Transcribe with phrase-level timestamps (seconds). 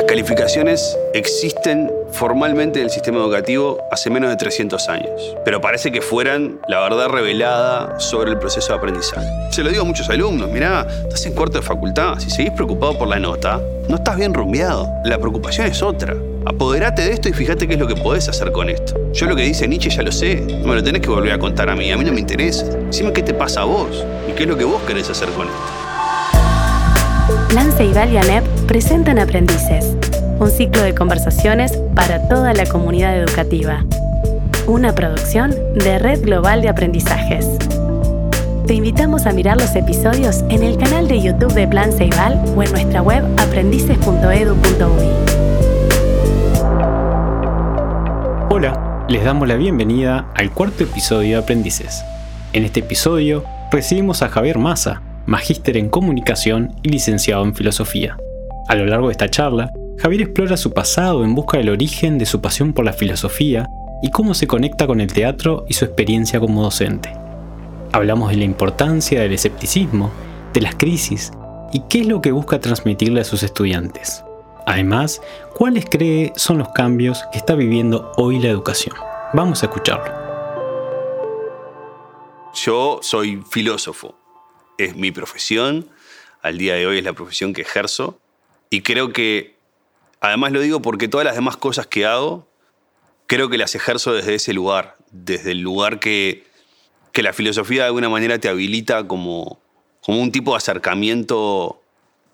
[0.00, 5.92] Las calificaciones existen formalmente en el sistema educativo hace menos de 300 años, pero parece
[5.92, 9.28] que fueran la verdad revelada sobre el proceso de aprendizaje.
[9.50, 12.96] Se lo digo a muchos alumnos, mirá, estás en cuarto de facultad, si seguís preocupado
[12.96, 13.60] por la nota,
[13.90, 16.16] no estás bien rumbeado, la preocupación es otra.
[16.46, 18.94] Apoderate de esto y fíjate qué es lo que podés hacer con esto.
[19.12, 21.38] Yo lo que dice Nietzsche ya lo sé, no me lo tenés que volver a
[21.38, 22.64] contar a mí, a mí no me interesa.
[22.90, 25.46] Dime qué te pasa a vos y qué es lo que vos querés hacer con
[25.46, 25.79] esto.
[27.50, 29.96] Plan Ceibal y ANEP presentan Aprendices,
[30.38, 33.84] un ciclo de conversaciones para toda la comunidad educativa.
[34.68, 37.58] Una producción de Red Global de Aprendizajes.
[38.68, 42.62] Te invitamos a mirar los episodios en el canal de YouTube de Plan Ceibal o
[42.62, 45.08] en nuestra web aprendices.edu.uy.
[48.48, 52.04] Hola, les damos la bienvenida al cuarto episodio de Aprendices.
[52.52, 53.42] En este episodio
[53.72, 58.18] recibimos a Javier Massa, magíster en comunicación y licenciado en filosofía.
[58.66, 62.26] A lo largo de esta charla, Javier explora su pasado en busca del origen de
[62.26, 63.68] su pasión por la filosofía
[64.02, 67.12] y cómo se conecta con el teatro y su experiencia como docente.
[67.92, 70.10] Hablamos de la importancia del escepticismo,
[70.52, 71.30] de las crisis
[71.72, 74.24] y qué es lo que busca transmitirle a sus estudiantes.
[74.66, 75.22] Además,
[75.54, 78.96] cuáles cree son los cambios que está viviendo hoy la educación.
[79.32, 80.12] Vamos a escucharlo.
[82.52, 84.19] Yo soy filósofo
[84.84, 85.88] es mi profesión,
[86.42, 88.20] al día de hoy es la profesión que ejerzo,
[88.70, 89.56] y creo que,
[90.20, 92.48] además lo digo porque todas las demás cosas que hago,
[93.26, 96.44] creo que las ejerzo desde ese lugar, desde el lugar que,
[97.12, 99.60] que la filosofía de alguna manera te habilita como,
[100.02, 101.82] como un tipo de acercamiento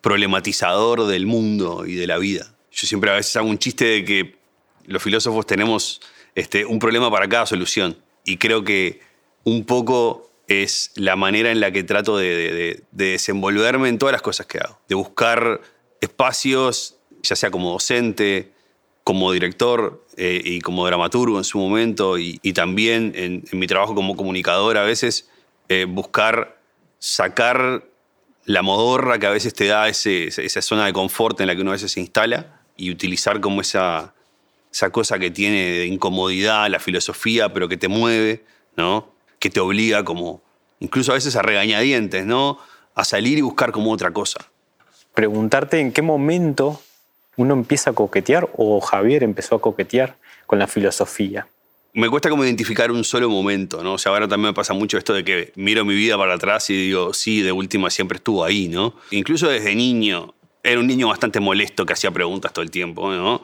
[0.01, 2.55] problematizador del mundo y de la vida.
[2.71, 4.37] Yo siempre a veces hago un chiste de que
[4.85, 6.01] los filósofos tenemos
[6.35, 7.97] este, un problema para cada solución.
[8.25, 9.01] Y creo que
[9.45, 14.47] un poco es la manera en la que trato de, desenvolverme en todas las cosas
[14.47, 15.61] que hago, de buscar
[16.01, 18.53] espacios, ya sea como docente,
[19.03, 24.17] como director eh, y como dramaturgo en su momento, y, también en, mi trabajo como
[24.17, 25.29] comunicador a veces,
[25.69, 26.61] eh, buscar
[26.99, 27.85] sacar
[28.45, 31.73] la modorra que a veces te da esa zona de confort en la que uno
[31.73, 34.15] a veces se instala y utilizar como esa,
[34.73, 38.45] esa cosa que tiene de incomodidad, la filosofía, pero que te mueve,
[38.77, 39.16] ¿no?
[39.47, 40.43] Que te obliga como,
[40.81, 42.59] incluso a veces a regañadientes, ¿no?
[42.97, 44.45] A salir y buscar como otra cosa.
[45.15, 46.81] Preguntarte en qué momento
[47.37, 51.47] uno empieza a coquetear o Javier empezó a coquetear con la filosofía.
[51.93, 53.95] Me cuesta como identificar un solo momento, ¿no?
[53.95, 56.69] O sea, ahora también me pasa mucho esto de que miro mi vida para atrás
[56.71, 58.97] y digo, sí, de última siempre estuvo ahí, ¿no?
[59.13, 60.35] Incluso desde niño,
[60.65, 63.43] era un niño bastante molesto que hacía preguntas todo el tiempo, ¿no?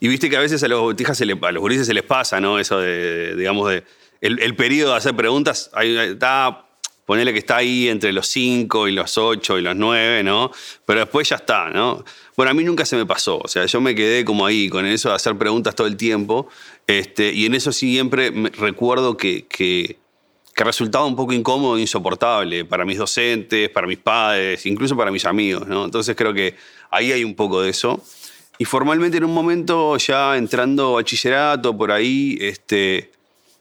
[0.00, 2.58] Y viste que a veces a los botijas, a los gurises se les pasa, ¿no?
[2.58, 3.84] Eso de, digamos, de
[4.24, 6.64] el, periodo de hacer preguntas, ahí está,
[7.04, 10.50] ponele que está ahí entre los 5 y los 8 y los 9, ¿no?
[10.86, 12.02] Pero después ya está, ¿no?
[12.34, 14.86] Bueno, a mí nunca se me pasó, o sea, yo me quedé como ahí con
[14.86, 16.48] eso de hacer preguntas todo el tiempo,
[16.86, 19.98] este, y en eso siempre recuerdo que, que,
[20.56, 25.24] resultaba un poco incómodo e insoportable para mis docentes, para mis padres, incluso para mis
[25.26, 25.84] amigos, ¿no?
[25.84, 26.54] Entonces creo que
[26.90, 28.00] ahí hay un poco de eso.
[28.56, 33.10] Y formalmente en un momento ya entrando bachillerato por ahí, este,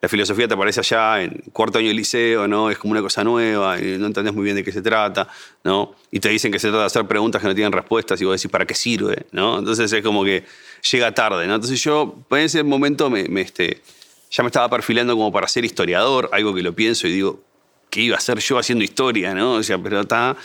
[0.04, 2.70] la filosofía te aparece allá en cuarto año de liceo, ¿no?
[2.70, 5.30] Es como una cosa nueva no entendés muy bien de qué se trata,
[5.64, 5.96] ¿no?
[6.12, 8.36] Y te dicen que se trata de hacer preguntas que no tienen respuestas y vos
[8.36, 9.28] decís, ¿para qué sirve?
[9.32, 9.60] ¿no?
[9.60, 10.44] Entonces es como que
[10.92, 11.56] llega tarde, ¿no?
[11.56, 13.82] Entonces yo en ese momento me, este,
[14.30, 17.42] ya me estaba perfilando como para ser historiador, algo que lo pienso y digo,
[17.90, 19.54] ¿qué iba a hacer yo haciendo historia, no?
[19.54, 20.36] O sea, pero está...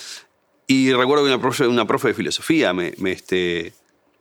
[0.68, 3.72] Y recuerdo que una profe, una profe de filosofía me, me, este,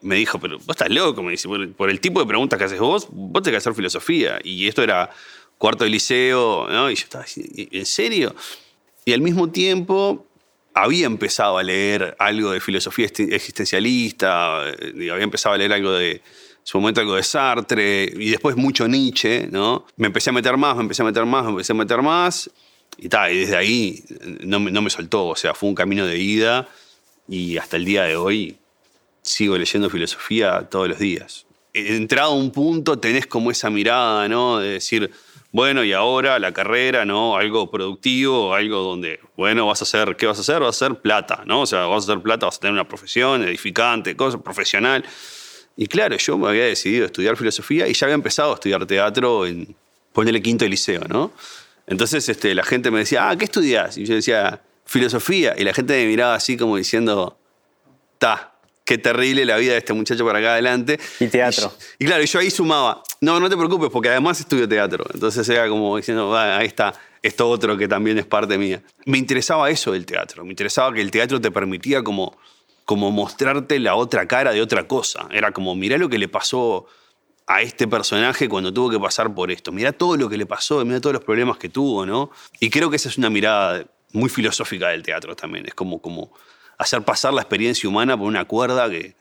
[0.02, 2.80] me dijo, pero vos estás loco, me dice, por el, tipo de preguntas que haces
[2.80, 4.40] vos, vos tenés que hacer filosofía.
[4.44, 5.10] Y esto era
[5.58, 6.92] cuarto de liceo, ¿no?
[6.92, 8.36] Y yo estaba así, ¿en serio?
[9.06, 10.26] Y al mismo tiempo
[10.74, 16.22] había empezado a leer algo de filosofía existencialista, eh, había empezado a leer algo de,
[16.68, 19.86] su momento algo de Sartre, y después mucho Nietzsche, ¿no?
[19.96, 22.52] Me empecé a meter más, me empecé a meter más, me empecé a meter más,
[22.98, 24.04] y tal, y desde ahí
[24.42, 26.68] no, no me soltó, o sea, fue un camino de ida,
[27.28, 28.58] y hasta el día de hoy
[29.28, 31.46] sigo leyendo filosofía todos los días.
[31.74, 34.60] Entrado a un punto tenés como esa mirada, ¿no?
[34.60, 35.12] De decir,
[35.52, 37.38] bueno, y ahora la carrera, ¿no?
[37.38, 40.60] Algo productivo, algo donde, bueno, vas a hacer, ¿qué vas a hacer?
[40.60, 41.62] Vas a hacer plata, ¿no?
[41.62, 45.04] O sea, vas a hacer plata, vas a tener una profesión edificante, cosa profesional.
[45.76, 49.46] Y claro, yo me había decidido estudiar filosofía y ya había empezado a estudiar teatro
[49.46, 49.76] en,
[50.14, 51.32] ponerle quinto de liceo, ¿no?
[51.86, 53.98] Entonces este, la gente me decía, ah, ¿qué estudias?
[53.98, 55.54] Y yo decía, filosofía.
[55.58, 57.38] Y la gente me miraba así como diciendo,
[58.18, 58.57] ta,
[58.88, 60.98] qué terrible la vida de este muchacho para acá adelante.
[61.20, 61.74] Y teatro.
[62.00, 65.04] Y, claro, yo ahí sumaba, no, no te preocupes, porque además estudio teatro.
[65.14, 68.82] Entonces era como diciendo, ahí está, esto otro que también es parte mía.
[69.06, 72.38] Me interesaba eso del teatro, me interesaba que el teatro te permitía como
[72.86, 75.28] como mostrarte la otra cara de otra cosa.
[75.32, 76.88] Era como, mirá lo que le pasó
[77.46, 79.74] a este personaje cuando tuvo que pasar por esto.
[79.74, 82.32] Mirá todo lo que le pasó, mirá todos los problemas que tuvo, ¿no?
[82.62, 85.66] Y creo que esa es una mirada muy filosófica del teatro también.
[85.66, 86.32] Es como, como
[86.78, 89.16] hacer pasar la experiencia humana por una cuerda que,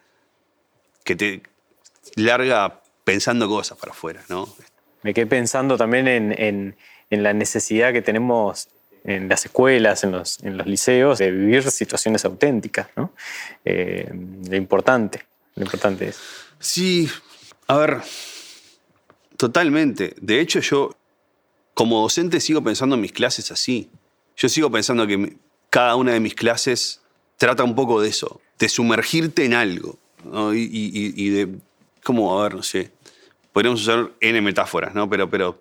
[1.05, 1.43] que te
[2.14, 4.49] larga pensando cosas para afuera, ¿no?
[5.03, 6.76] Me quedé pensando también en,
[7.11, 8.69] la necesidad que tenemos
[9.05, 13.12] en las escuelas, en los, liceos, de vivir situaciones auténticas, ¿no?
[13.64, 14.11] Eh,
[14.49, 15.25] lo importante,
[15.55, 16.19] lo importante es.
[16.59, 17.09] Sí,
[17.69, 17.99] a ver,
[19.37, 20.14] totalmente.
[20.20, 20.97] De hecho, yo
[21.75, 23.88] como docente sigo pensando en mis clases así.
[24.37, 25.37] Yo sigo pensando que
[25.70, 27.02] cada una de mis clases
[27.37, 29.99] trata un poco de eso, de sumergirte en algo.
[30.55, 31.49] Y, de,
[32.03, 32.38] ¿cómo?
[32.38, 32.91] A ver, no sé.
[33.53, 35.09] Podríamos usar N metáforas, ¿no?
[35.09, 35.61] Pero, pero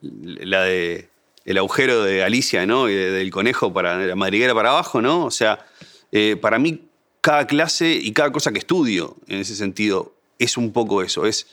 [0.00, 1.08] la de
[1.46, 2.88] el agujero de Alicia, ¿no?
[2.88, 5.24] Y del conejo para la madriguera para abajo, ¿no?
[5.24, 5.64] O sea,
[6.10, 6.82] eh, para mí
[7.20, 11.46] cada clase y cada cosa que estudio en ese sentido es un poco eso, es,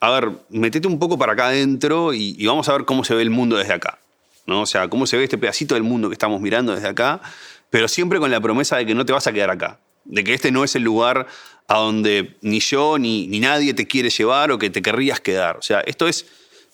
[0.00, 3.22] a ver, metete un poco para acá adentro y, vamos a ver cómo se ve
[3.22, 3.98] el mundo desde acá,
[4.46, 4.62] ¿no?
[4.62, 7.20] O sea, cómo se ve este pedacito del mundo que estamos mirando desde acá,
[7.74, 10.32] pero siempre con la promesa de que no te vas a quedar acá, de que
[10.32, 11.26] este no es el lugar
[11.66, 15.56] a donde ni yo ni, nadie te quiere llevar o que te querrías quedar.
[15.56, 16.24] O sea, esto es,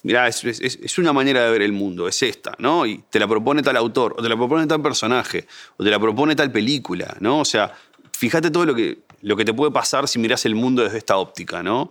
[0.03, 2.85] mirá, es, una manera de ver el mundo, es esta, ¿no?
[2.85, 5.47] Y te la propone tal autor, o te la propone tal personaje,
[5.79, 7.41] o te la propone tal película, ¿no?
[7.41, 7.73] O sea,
[8.13, 11.17] fíjate todo lo que, lo que te puede pasar si miras el mundo desde esta
[11.17, 11.91] óptica, ¿no?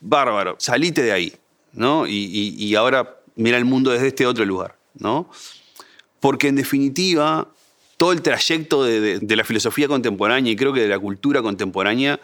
[0.00, 1.34] Bárbaro, salite de ahí,
[1.72, 2.06] ¿no?
[2.06, 5.28] Y, ahora mira el mundo desde este otro lugar, ¿no?
[6.20, 7.48] Porque en definitiva,
[8.04, 12.20] todo el trayecto de, la filosofía contemporánea y creo que de la cultura contemporánea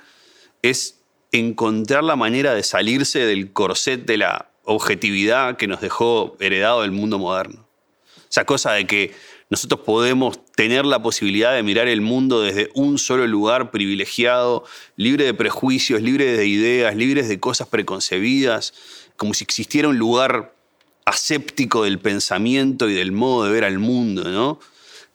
[0.61, 1.01] es
[1.33, 6.91] encontrar la manera de salirse del corset de la objetividad que nos dejó heredado el
[6.91, 7.67] mundo moderno.
[8.29, 9.15] Esa cosa de que
[9.49, 14.65] nosotros podemos tener la posibilidad de mirar el mundo desde un solo lugar privilegiado,
[14.97, 18.75] libre de prejuicios, libre de ideas, libres de cosas preconcebidas,
[19.17, 20.53] como si existiera un lugar
[21.07, 24.61] aséptico del pensamiento y del modo de ver al mundo, ¿no?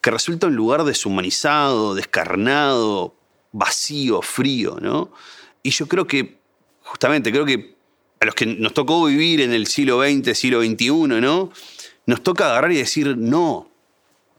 [0.06, 3.16] Que resulta un lugar deshumanizado, descarnado,
[3.50, 5.10] vacío, frío, ¿no?
[5.64, 6.38] Y yo creo que,
[6.84, 7.74] justamente, creo que
[8.20, 11.50] a los que nos tocó vivir en el siglo XX, siglo XXI, ¿no?
[12.06, 13.68] Nos toca agarrar y decir, no,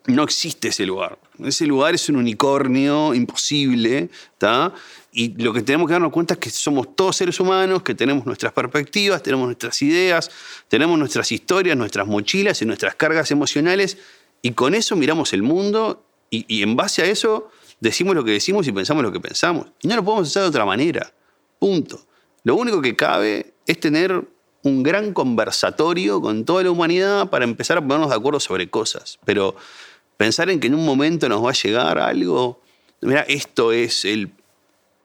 [0.06, 1.19] no existe ese lugar.
[1.44, 4.74] Ese lugar es un unicornio imposible, ¿está?
[5.12, 8.25] Y lo que tenemos que darnos cuenta es que somos todos seres humanos, que tenemos
[8.25, 10.31] nuestras perspectivas, tenemos nuestras ideas,
[10.70, 13.98] tenemos nuestras historias, nuestras mochilas y nuestras cargas emocionales,
[14.42, 17.50] y con eso miramos el mundo y, en base a eso
[17.80, 19.68] decimos lo que decimos y pensamos lo que pensamos.
[19.81, 21.13] Y no lo podemos hacer de otra manera.
[21.60, 22.06] Punto.
[22.44, 24.28] Lo único que cabe es tener
[24.63, 29.19] un gran conversatorio con toda la humanidad para empezar a ponernos de acuerdo sobre cosas.
[29.25, 29.56] Pero
[30.18, 32.60] Pensar en que en un momento nos va a llegar algo,
[33.01, 34.31] mira, esto es el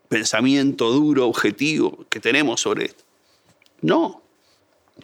[0.08, 3.04] pensamiento duro, objetivo que tenemos sobre esto.
[3.82, 4.22] No,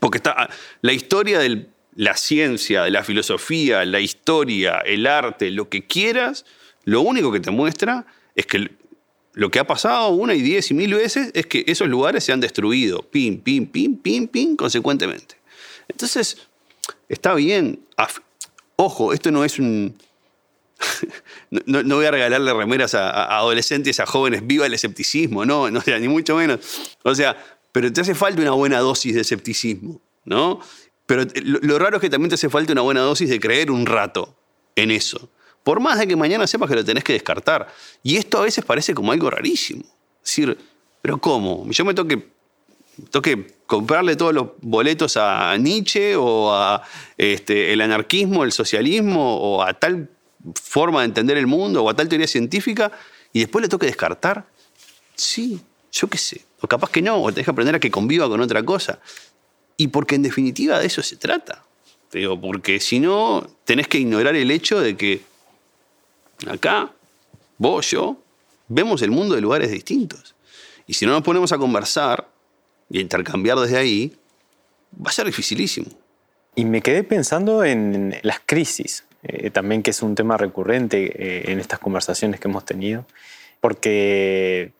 [0.01, 0.49] porque está
[0.81, 6.45] la historia de la ciencia, la filosofía, la historia, el arte, lo que quieras,
[6.85, 8.07] lo único que te muestra
[8.37, 8.71] es que
[9.33, 12.31] lo que ha pasado una y diez y mil veces es que esos lugares se
[12.31, 15.35] han destruido, pim, pim, pim, pim, pim, consecuentemente.
[15.89, 16.39] Entonces,
[17.09, 17.81] está bien,
[18.77, 19.99] Ojo, esto no es un...
[21.51, 25.99] no, voy a regalarle remeras a, adolescentes, a jóvenes, viva el escepticismo, no, no sea,
[25.99, 26.61] ni mucho menos.
[27.03, 27.37] O sea,
[27.73, 30.61] pero te hace falta una buena dosis de escepticismo, ¿no?
[31.09, 33.87] Pero lo, raro es que también te hace falta una buena dosis de creer un
[33.87, 34.37] rato
[34.77, 35.31] en eso.
[35.65, 37.67] Por más de que mañana sepas que lo tenés que descartar.
[38.03, 39.81] Y esto a veces parece como algo rarísimo.
[40.23, 40.59] Es decir,
[41.01, 41.65] ¿pero cómo?
[41.71, 42.29] Yo me toque
[43.11, 46.83] toque comprarle todos los boletos a Nietzsche o a
[47.17, 50.11] este, el anarquismo, el socialismo o a tal
[50.63, 52.93] forma de entender el mundo o a tal teoría científica
[53.33, 54.47] y después le toque descartar.
[55.15, 55.59] Sí,
[55.91, 56.45] yo qué sé.
[56.61, 58.99] O capaz que no, o tenés que aprender a que conviva con otra cosa.
[59.79, 61.65] Y porque en definitiva de eso se trata.
[62.11, 65.23] Pero porque si no, tenés que ignorar el hecho de que
[66.47, 66.93] acá,
[67.57, 68.19] vos, yo,
[68.69, 70.35] vemos el mundo de lugares distintos.
[70.87, 72.29] Y si no nos ponemos a conversar,
[72.91, 74.17] y intercambiar desde ahí,
[74.95, 75.89] va a ser dificilísimo.
[76.55, 81.53] Y me quedé pensando en las crisis, eh, también que es un tema recurrente eh,
[81.53, 83.07] en estas conversaciones que hemos tenido,
[83.61, 84.73] porque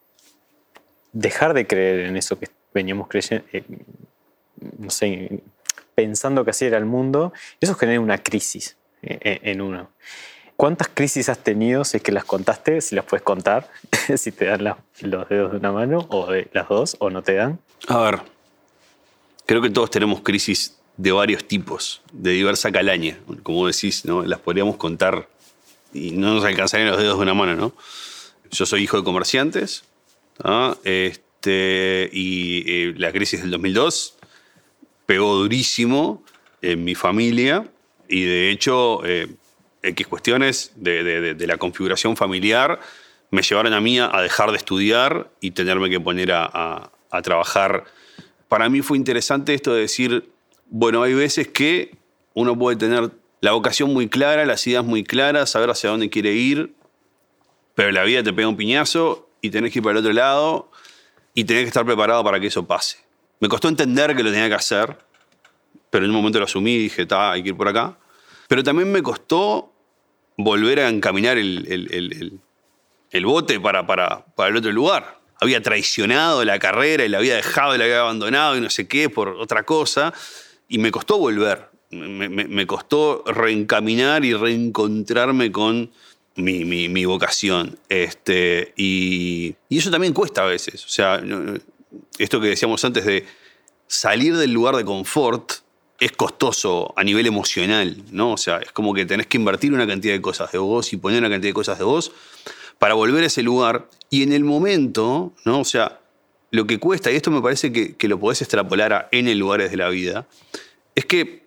[1.13, 3.65] dejar de creer en eso que veníamos creyendo, eh,
[4.79, 5.43] no sé,
[5.95, 9.91] pensando que así era el mundo, eso genera una crisis en uno.
[10.59, 11.85] ¿Cuántas crisis has tenido?
[11.85, 13.71] Si es que las contaste, si las puedes contar,
[14.17, 17.35] si te dan los dedos de una mano o de las dos o no te
[17.35, 17.61] dan.
[17.87, 18.23] A ver,
[19.47, 23.21] creo que todos tenemos crisis de varios tipos, de diversa calaña.
[23.45, 24.25] Como decís, ¿no?
[24.25, 25.29] las podríamos contar
[25.93, 27.73] y no nos alcanzarían los dedos de una mano, ¿no?
[28.51, 29.85] Yo soy hijo de comerciantes
[30.83, 34.18] este, y eh, la crisis del 2002
[35.09, 36.23] pegó durísimo
[36.61, 37.67] en mi familia
[38.11, 39.27] y de hecho eh,
[39.83, 42.79] X cuestiones de, la configuración familiar
[43.31, 47.85] me llevaron a mí a dejar de estudiar y tenerme que poner a, a trabajar.
[48.49, 50.29] Para mí fue interesante esto de decir,
[50.67, 51.97] bueno, hay veces que
[52.35, 53.11] uno puede tener
[53.41, 56.75] la vocación muy clara, las ideas muy claras, saber hacia dónde quiere ir,
[57.75, 60.71] pero la vida te pega un piñazo y tenés que ir para el otro lado
[61.33, 63.08] y tenés que estar preparado para que eso pase.
[63.41, 64.97] Me costó entender que lo tenía que hacer,
[65.91, 67.97] pero en un momento lo asumí y dije, está, hay que ir por acá.
[68.49, 69.73] Pero también me costó
[70.37, 72.41] volver a encaminar el,
[73.23, 75.19] bote para, el otro lugar.
[75.41, 78.89] Había traicionado la carrera y la había dejado y la había abandonado y no sé
[78.89, 80.13] qué por otra cosa.
[80.69, 81.69] Y me costó volver.
[81.91, 85.91] Me, costó reencaminar y reencontrarme con
[86.37, 87.79] mi, vocación.
[87.89, 90.85] Este, y, y, eso también cuesta a veces.
[90.85, 91.21] O sea,
[92.19, 93.25] esto que decíamos antes de
[93.87, 95.53] salir del lugar de confort
[96.01, 98.33] es costoso a nivel emocional, ¿no?
[98.33, 100.97] O sea, es como que tenés que invertir una cantidad de cosas de vos y
[100.97, 102.13] poner una cantidad de cosas de vos
[102.79, 103.89] para volver a ese lugar.
[104.09, 105.61] Y en el momento, ¿no?
[105.61, 106.01] O sea,
[106.51, 109.71] lo que cuesta, y esto me parece que, que lo podés extrapolar a N lugares
[109.71, 110.29] de la vida,
[110.95, 111.43] es que,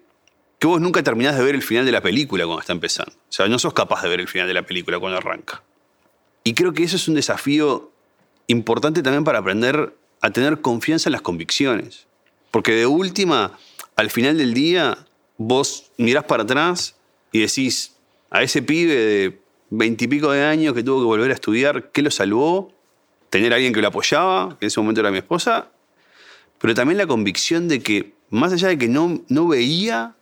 [0.60, 3.14] que vos nunca terminás de ver el final de la película cuando está empezando.
[3.14, 5.64] O sea, no sos capaz de ver el final de la película cuando arranca.
[6.44, 7.92] Y creo que eso es un desafío
[8.48, 12.08] importante también para aprender a tener confianza en las convicciones.
[12.52, 13.58] Porque de última,
[13.96, 14.98] al final del día,
[15.38, 16.96] vos mirás para atrás
[17.32, 17.96] y decís,
[18.30, 22.12] a ese pibe de veintipico de años que tuvo que volver a estudiar, ¿qué lo
[22.12, 22.74] salvó?
[23.30, 25.70] Tener a alguien que lo apoyaba, que en ese momento era mi esposa,
[26.60, 30.16] pero también la convicción de que, más allá de que no, no veía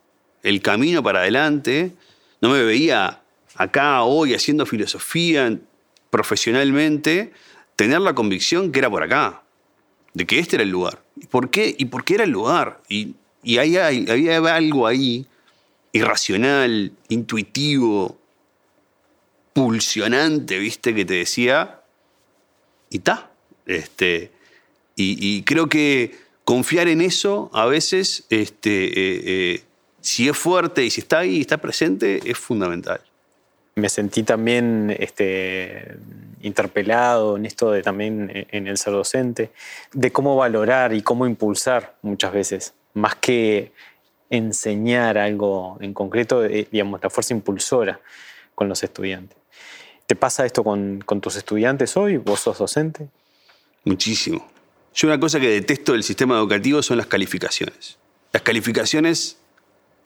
[0.44, 1.94] el camino para adelante,
[2.42, 3.22] no me veía
[3.56, 5.58] acá hoy haciendo filosofía
[6.10, 7.34] profesionalmente,
[7.76, 9.44] tener la convicción que era por acá,
[10.14, 11.04] de que este era el lugar.
[11.16, 11.76] ¿Y por qué?
[11.78, 12.82] ¿Y por qué era el lugar?
[12.90, 13.88] Y, y había
[14.56, 15.26] algo ahí
[15.92, 18.18] irracional, intuitivo,
[19.54, 20.94] pulsionante, ¿viste?
[20.94, 21.82] Que te decía,
[22.90, 23.32] y está.
[23.66, 24.32] Este,
[24.96, 29.64] y, creo que confiar en eso a veces, este, eh, eh,
[30.02, 33.02] si es fuerte y si está ahí y está presente, es fundamental.
[33.80, 35.96] Me sentí también este,
[36.42, 39.52] interpelado en esto de también en el ser docente,
[39.94, 43.72] de cómo valorar y cómo impulsar muchas veces, más que
[44.30, 48.00] enseñar algo en concreto, eh, digamos, la fuerza impulsora
[48.56, 49.38] con los estudiantes.
[50.06, 52.18] ¿Te pasa esto con, tus estudiantes hoy?
[52.18, 53.10] ¿Vos sos docente?
[53.84, 54.48] Muchísimo.
[54.94, 57.98] Yo una cosa que detesto del sistema educativo son las calificaciones.
[58.34, 59.38] Las calificaciones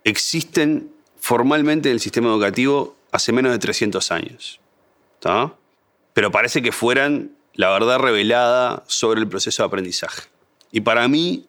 [0.03, 4.59] existen formalmente en el sistema educativo hace menos de 300 años.
[6.13, 10.23] Pero parece que fueran la verdad revelada sobre el proceso de aprendizaje.
[10.71, 11.45] Y para mí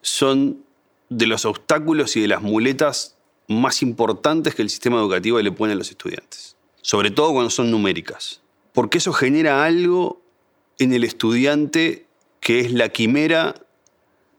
[0.00, 0.64] son
[1.10, 3.16] de los obstáculos y de las muletas
[3.48, 6.56] más importantes que el sistema educativo le pone a los estudiantes.
[6.80, 8.40] Sobre todo cuando son numéricas.
[8.72, 10.22] Porque eso genera algo
[10.78, 12.06] en el estudiante
[12.40, 13.54] que es la quimera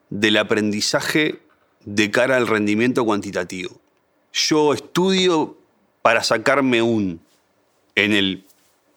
[0.10, 1.42] del aprendizaje
[1.84, 3.82] de cara al rendimiento cuantitativo.
[4.32, 5.59] Yo estudio
[6.02, 7.22] para sacarme un
[7.96, 8.46] en el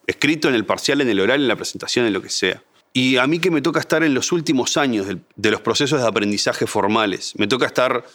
[0.07, 2.63] escrito, en el parcial, en el oral, en la presentación, en lo que sea.
[2.93, 6.07] Y a mí que me toca estar en los últimos años de, los procesos de
[6.07, 8.05] aprendizaje formales, me toca estar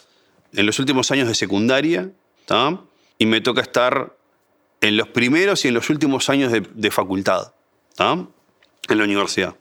[0.53, 2.11] en los últimos años de secundaria,
[3.19, 4.15] y me toca estar
[4.81, 7.53] en los primeros y en los últimos años de, facultad,
[7.99, 9.55] en la universidad.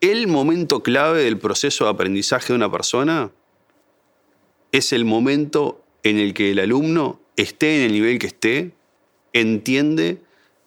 [0.00, 3.32] El momento clave del proceso de aprendizaje de una persona
[4.70, 8.72] es el momento en el que el alumno, esté en el nivel que esté,
[9.32, 10.18] entiende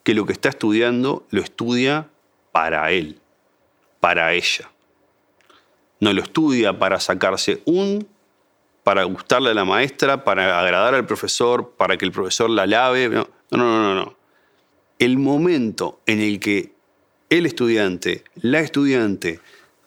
[0.03, 2.09] que lo que está estudiando lo estudia
[2.51, 3.19] para él,
[3.99, 4.71] para ella.
[5.99, 8.07] No lo estudia para sacarse un,
[8.83, 13.09] para gustarle a la maestra, para agradar al profesor, para que el profesor la lave.
[13.09, 13.95] No, no, no, no.
[13.95, 14.15] no.
[14.97, 16.71] El momento en el que
[17.29, 19.39] el estudiante, la estudiante,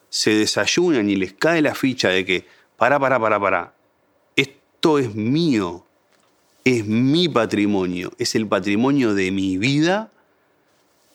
[0.08, 3.74] se desayunan y les cae la ficha de que, para, para, para, para,
[4.36, 5.83] esto es mío,
[6.64, 10.10] es mi patrimonio, es el patrimonio de mi vida,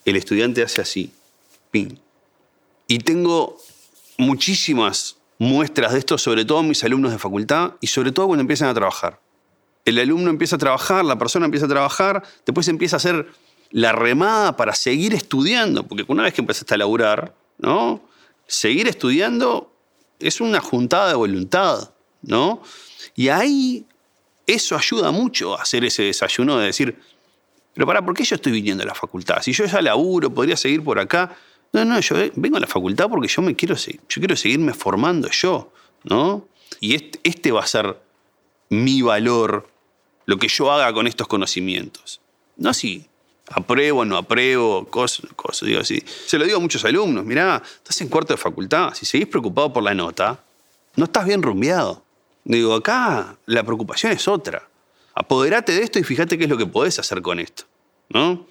[0.06, 1.12] el estudiante hace así,
[1.72, 1.96] ping.
[2.88, 3.58] Y tengo
[4.18, 8.70] muchísimas muestras de esto, sobre todo mis alumnos de facultad y sobre todo cuando empiezan
[8.70, 9.20] a trabajar.
[9.86, 13.28] El alumno empieza a trabajar, la persona empieza a trabajar, después empieza a hacer
[13.72, 18.02] la remada para seguir estudiando, porque una vez que empezaste a laburar, ¿no?
[18.46, 19.72] Seguir estudiando
[20.20, 21.92] es una juntada de voluntad,
[22.22, 22.62] ¿no?
[23.16, 23.86] Y ahí
[24.54, 26.98] eso ayuda mucho a hacer ese desayuno de decir,
[27.74, 29.42] Pero para, ¿por qué yo estoy viniendo a la facultad?
[29.42, 31.36] Si yo ya laburo, podría seguir por acá.
[31.72, 35.30] No, no, yo vengo a la facultad porque yo me quiero, yo quiero seguirme formando
[35.30, 35.72] yo,
[36.04, 36.48] ¿no?
[36.80, 37.96] Y este, va a ser
[38.70, 39.70] mi valor,
[40.26, 42.22] lo que yo haga con estos conocimientos.
[42.58, 43.06] No si
[43.52, 46.04] apruebo, no apruebo, cosas, cosas, digo así.
[46.26, 49.72] Se lo digo a muchos alumnos, mirá, estás en cuarto de facultad, si seguís preocupado
[49.72, 50.44] por la nota,
[50.96, 52.04] no estás bien rumbeado.
[52.50, 54.68] Digo, acá la preocupación es otra.
[55.14, 57.66] Apoderate de esto y fíjate qué es lo que podés hacer con esto.
[58.10, 58.48] ¿no?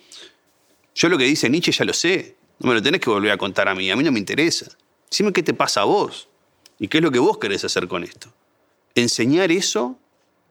[0.95, 2.37] Yo lo que dice Nietzsche ya lo sé.
[2.61, 3.91] No me lo tenés que volver a contar a mí.
[3.91, 4.71] A mí no me interesa.
[5.11, 6.29] Dime qué te pasa a vos
[6.79, 8.33] y qué es lo que vos querés hacer con esto.
[8.95, 9.99] Enseñar eso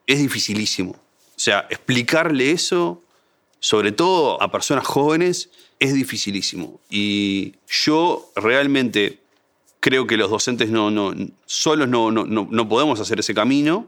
[0.05, 0.91] es dificilísimo.
[0.91, 3.01] O sea, explicarle eso,
[3.61, 6.81] sobre todo a personas jóvenes, es dificilísimo.
[6.89, 9.21] Y yo realmente
[9.79, 11.13] creo que los docentes no, no,
[11.45, 13.87] solos no, no, no podemos hacer ese camino,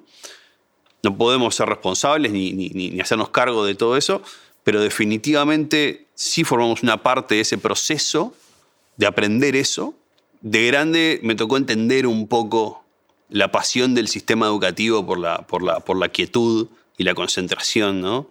[1.03, 4.21] no podemos ser responsables ni, ni, ni, hacernos cargo de todo eso,
[4.63, 8.33] pero definitivamente sí formamos una parte de ese proceso
[8.97, 9.95] de aprender eso.
[10.41, 12.83] De grande me tocó entender un poco
[13.29, 16.67] la pasión del sistema educativo por la, por la, por la quietud
[16.97, 18.29] y la concentración, ¿no?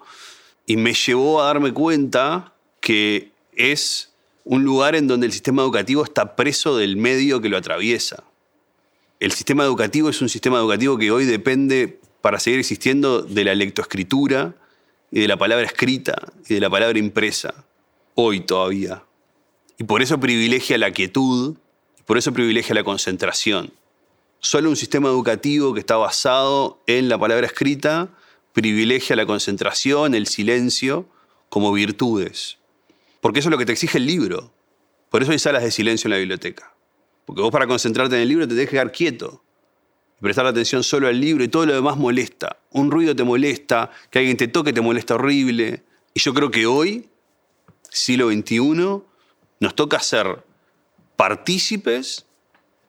[0.66, 4.07] Y me llevó a darme cuenta que es
[4.48, 8.24] un lugar en donde el sistema educativo está preso del medio que lo atraviesa.
[9.20, 13.54] El sistema educativo es un sistema educativo que hoy depende, para seguir existiendo, de la
[13.54, 14.54] lectoescritura
[15.10, 17.66] y de la palabra escrita y de la palabra impresa,
[18.14, 19.04] hoy todavía.
[19.76, 21.58] Y por eso privilegia la quietud,
[22.00, 23.74] y por eso privilegia la concentración.
[24.40, 28.08] Solo un sistema educativo que está basado en la palabra escrita
[28.54, 31.06] privilegia la concentración, el silencio,
[31.50, 32.56] como virtudes.
[33.20, 34.52] Porque eso es lo que te exige el libro.
[35.10, 36.74] Por eso hay salas de silencio en la biblioteca.
[37.24, 39.42] Porque vos para concentrarte en el libro te tenés que quedar quieto.
[40.18, 42.58] Y prestar atención solo al libro y todo lo demás molesta.
[42.70, 45.82] Un ruido te molesta, que alguien te toque te molesta horrible.
[46.14, 47.08] Y yo creo que hoy,
[47.90, 49.02] siglo XXI,
[49.60, 50.44] nos toca ser
[51.16, 52.26] partícipes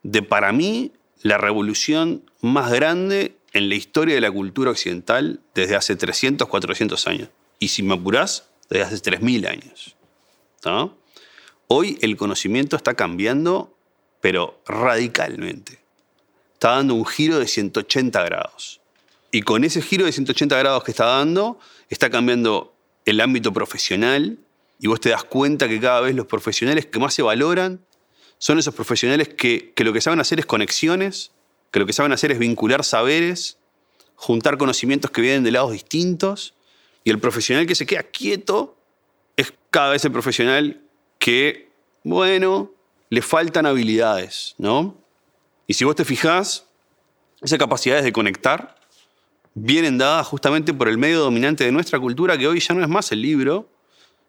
[0.04, 5.76] de, para mí, la revolución más grande en la historia de la cultura occidental desde
[5.76, 7.30] hace 300, 400 años.
[7.60, 9.96] Y si me apurás, desde hace 3.000 años.
[11.68, 13.78] Hoy el conocimiento está cambiando,
[14.22, 15.80] pero radicalmente.
[16.54, 18.82] Está dando un giro de 180 grados.
[19.32, 22.74] Y con ese giro de 180 grados que está dando, está cambiando
[23.06, 24.40] el ámbito profesional
[24.80, 27.86] y vos te das cuenta que cada vez los profesionales que más se valoran
[28.38, 31.32] son esos profesionales que, que lo que saben hacer es conexiones,
[31.72, 33.58] que lo que saben hacer es vincular saberes,
[34.16, 36.56] juntar conocimientos que vienen de lados distintos,
[37.04, 38.79] y el profesional que se queda quieto
[39.70, 40.82] cada vez el profesional
[41.18, 41.70] que,
[42.04, 42.72] bueno,
[43.10, 44.96] le faltan habilidades, ¿no?
[45.68, 46.66] Y si vos te fijás,
[47.42, 48.76] esas capacidades de conectar
[49.54, 52.90] vienen dadas justamente por el medio dominante de nuestra cultura, que hoy ya no es
[52.90, 53.70] más el libro,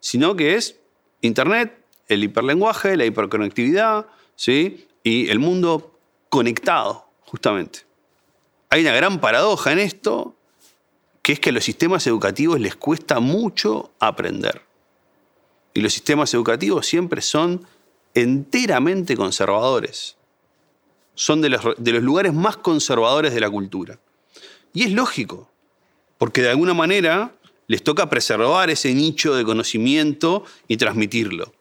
[0.00, 0.80] sino que es
[1.20, 4.86] Internet, el hiperlenguaje, la hiperconectividad, ¿sí?
[5.02, 5.98] y el mundo
[6.28, 7.80] conectado, justamente.
[8.70, 10.36] Hay una gran paradoja en esto,
[11.22, 14.62] que es que a los sistemas educativos les cuesta mucho aprender.
[15.74, 17.66] Y los sistemas educativos siempre son
[18.14, 20.16] enteramente conservadores.
[21.14, 21.62] Son de los,
[22.02, 23.98] lugares más conservadores de la cultura.
[24.72, 25.50] Y es lógico,
[26.18, 27.32] porque de alguna manera
[27.66, 31.52] les toca preservar ese nicho de conocimiento y transmitirlo.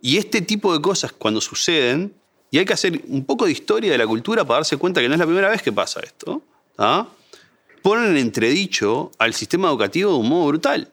[0.00, 2.14] Y este tipo de cosas cuando suceden,
[2.50, 5.08] y hay que hacer un poco de historia de la cultura para darse cuenta que
[5.08, 6.42] no es la primera vez que pasa esto,
[7.82, 10.92] ponen en entredicho al sistema educativo de un modo brutal.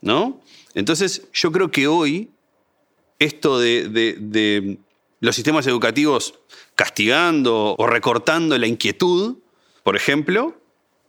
[0.00, 0.40] ¿no?
[0.78, 2.30] Entonces, yo creo que hoy
[3.18, 4.78] esto de,
[5.18, 6.38] los sistemas educativos
[6.76, 9.38] castigando o recortando la inquietud,
[9.82, 10.56] por ejemplo,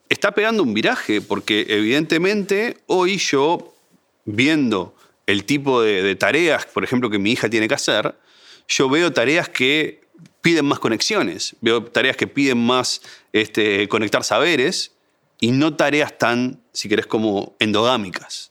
[0.10, 3.76] está pegando un viraje, porque evidentemente hoy yo,
[4.26, 4.96] viendo
[5.28, 8.16] el tipo de, tareas, por ejemplo, que mi hija tiene que hacer,
[8.68, 10.02] yo veo tareas que
[10.42, 13.04] piden más conexiones, veo tareas que piden más
[13.34, 14.94] este, conectar saberes
[15.40, 18.49] y no tareas tan, si querés, como endogámicas.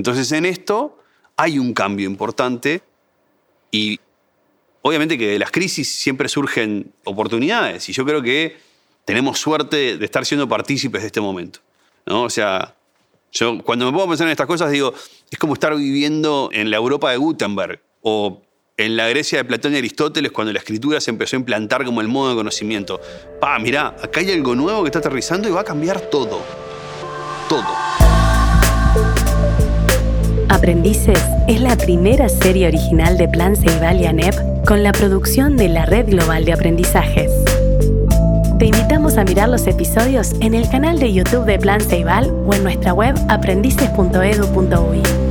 [0.00, 0.96] Entonces en esto
[1.36, 2.80] hay un cambio importante
[3.70, 4.00] y
[4.80, 8.56] obviamente que de las crisis siempre surgen oportunidades y yo creo que
[9.04, 11.60] tenemos suerte de estar siendo partícipes de este momento.
[12.06, 12.22] ¿no?
[12.22, 12.74] O sea,
[13.30, 14.94] yo cuando me a pensar en estas cosas digo,
[15.30, 18.40] es como estar viviendo en la Europa de Gutenberg o
[18.78, 22.00] en la Grecia de Platón y Aristóteles cuando la escritura se empezó a implantar como
[22.00, 23.02] el modo de conocimiento.
[23.38, 26.40] Pa, mirá, acá hay algo nuevo que está aterrizando y va a cambiar todo.
[27.50, 27.89] Todo.
[30.70, 35.68] Aprendices es la primera serie original de Plan Ceibal y ANEP con la producción de
[35.68, 37.32] la Red Global de Aprendizajes.
[38.60, 42.54] Te invitamos a mirar los episodios en el canal de YouTube de Plan Ceibal o
[42.54, 45.29] en nuestra web aprendices.edu.uy.